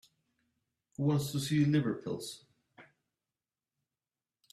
[0.97, 2.43] Who wants to see liver pills?